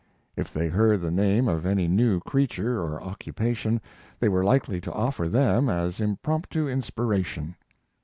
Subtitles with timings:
[0.35, 3.79] If they heard the name of any new creature or occupation
[4.19, 7.55] they were likely to offer them as impromptu inspiration.